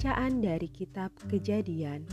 [0.00, 2.08] Bacaan dari kitab Kejadian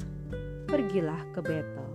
[0.71, 1.91] pergilah ke Betel,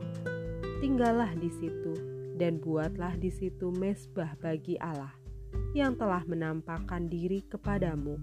[0.84, 1.96] tinggallah di situ
[2.36, 5.25] dan buatlah di situ mesbah bagi Allah."
[5.76, 8.16] Yang telah menampakkan diri kepadamu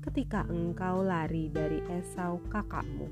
[0.00, 3.04] ketika engkau lari dari Esau kakakmu.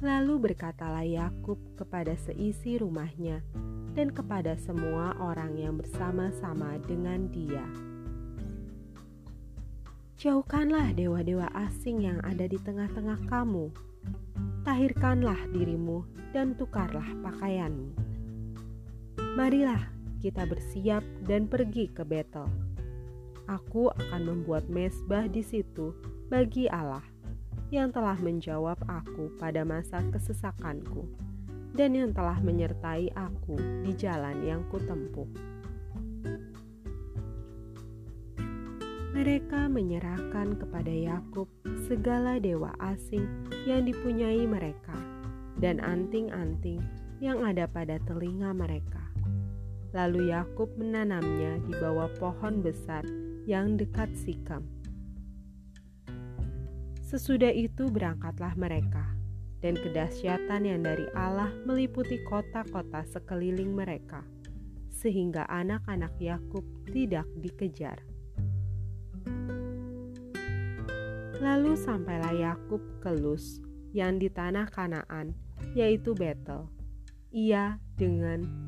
[0.00, 3.44] Lalu berkatalah Yakub kepada seisi rumahnya
[3.92, 7.64] dan kepada semua orang yang bersama-sama dengan dia.
[10.16, 13.68] Jauhkanlah dewa-dewa asing yang ada di tengah-tengah kamu.
[14.64, 16.00] Tahirkanlah dirimu
[16.32, 17.92] dan tukarlah pakaianmu.
[19.36, 22.48] Marilah kita bersiap dan pergi ke Betel.
[23.46, 25.94] Aku akan membuat mesbah di situ
[26.26, 27.04] bagi Allah
[27.70, 31.06] yang telah menjawab aku pada masa kesesakanku
[31.74, 35.28] dan yang telah menyertai aku di jalan yang kutempuh.
[39.16, 41.48] Mereka menyerahkan kepada Yakub
[41.88, 43.24] segala dewa asing
[43.64, 44.92] yang dipunyai mereka
[45.56, 46.84] dan anting-anting
[47.16, 49.00] yang ada pada telinga mereka.
[49.96, 53.00] Lalu Yakub menanamnya di bawah pohon besar
[53.48, 54.60] yang dekat Sikam.
[57.00, 59.08] Sesudah itu berangkatlah mereka,
[59.64, 64.20] dan kedahsyatan yang dari Allah meliputi kota-kota sekeliling mereka,
[64.92, 67.96] sehingga anak-anak Yakub tidak dikejar.
[71.40, 73.64] Lalu sampailah Yakub ke Luz
[73.96, 75.32] yang di tanah Kanaan,
[75.72, 76.68] yaitu Betel.
[77.32, 78.65] Ia dengan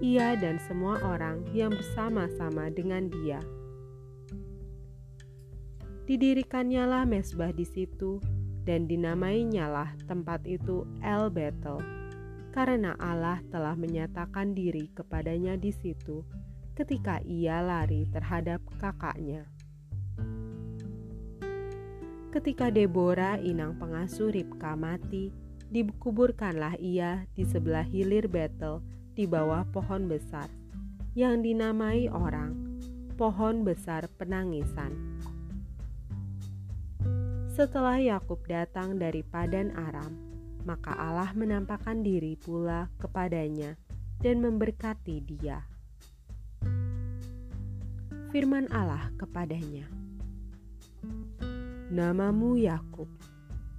[0.00, 3.40] ia dan semua orang yang bersama-sama dengan dia.
[6.08, 8.18] Didirikannya lah mesbah di situ
[8.64, 9.70] dan dinamainya
[10.08, 11.78] tempat itu El Betel,
[12.50, 16.24] karena Allah telah menyatakan diri kepadanya di situ
[16.74, 19.44] ketika ia lari terhadap kakaknya.
[22.30, 25.34] Ketika Deborah, inang pengasuh Ribka mati,
[25.68, 28.80] dikuburkanlah ia di sebelah hilir Betel
[29.20, 30.48] di bawah pohon besar
[31.12, 32.56] yang dinamai orang
[33.20, 35.20] pohon besar penangisan.
[37.52, 40.16] Setelah Yakub datang dari Padan Aram,
[40.64, 43.76] maka Allah menampakkan diri pula kepadanya
[44.24, 45.68] dan memberkati dia.
[48.32, 49.84] Firman Allah kepadanya,
[51.92, 53.12] "Namamu Yakub,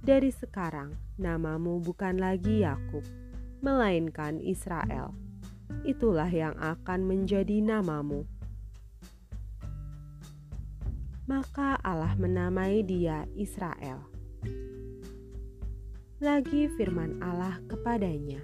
[0.06, 3.02] dari sekarang namamu bukan lagi Yakub,
[3.58, 5.31] melainkan Israel."
[5.82, 8.28] Itulah yang akan menjadi namamu.
[11.26, 14.04] Maka Allah menamai dia Israel.
[16.22, 18.38] Lagi firman Allah kepadanya,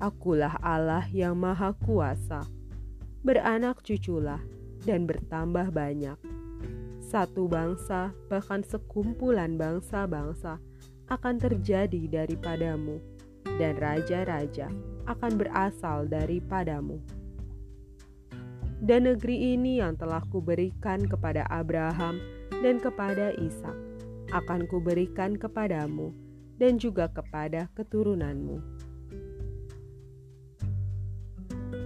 [0.00, 2.40] Akulah Allah yang Maha Kuasa,
[3.20, 4.40] beranak cuculah
[4.88, 6.16] dan bertambah banyak.
[7.04, 10.56] Satu bangsa, bahkan sekumpulan bangsa-bangsa,
[11.12, 13.02] akan terjadi daripadamu,
[13.58, 14.68] dan raja-raja
[15.08, 17.00] akan berasal daripadamu.
[18.80, 22.16] Dan negeri ini yang telah kuberikan kepada Abraham
[22.64, 23.76] dan kepada Ishak
[24.32, 26.16] akan kuberikan kepadamu
[26.56, 28.80] dan juga kepada keturunanmu.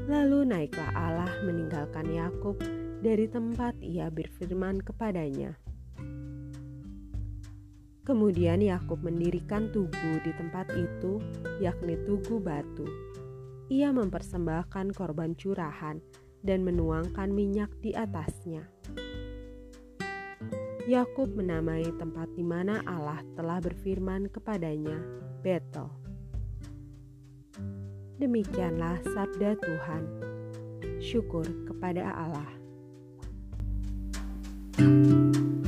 [0.04, 2.60] Lalu naiklah Allah meninggalkan Yakub
[3.00, 5.56] dari tempat ia berfirman kepadanya.
[8.04, 11.24] Kemudian Yakub mendirikan tugu di tempat itu,
[11.56, 12.84] yakni tugu batu.
[13.72, 16.04] Ia mempersembahkan korban curahan
[16.44, 18.68] dan menuangkan minyak di atasnya.
[20.84, 25.00] Yakub menamai tempat di mana Allah telah berfirman kepadanya,
[25.40, 25.88] Betel.
[28.20, 30.04] Demikianlah sabda Tuhan.
[31.00, 32.52] Syukur kepada Allah.
[34.74, 35.63] thank you